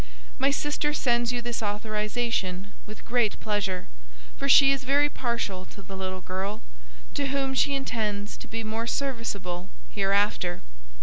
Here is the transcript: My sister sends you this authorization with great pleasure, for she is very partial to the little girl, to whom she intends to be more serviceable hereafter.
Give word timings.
My 0.39 0.49
sister 0.49 0.93
sends 0.95 1.31
you 1.31 1.43
this 1.43 1.61
authorization 1.61 2.73
with 2.87 3.05
great 3.05 3.39
pleasure, 3.39 3.85
for 4.35 4.49
she 4.49 4.71
is 4.71 4.83
very 4.83 5.09
partial 5.09 5.63
to 5.65 5.83
the 5.83 5.95
little 5.95 6.21
girl, 6.21 6.63
to 7.13 7.27
whom 7.27 7.53
she 7.53 7.75
intends 7.75 8.35
to 8.37 8.47
be 8.47 8.63
more 8.63 8.87
serviceable 8.87 9.69
hereafter. 9.91 10.63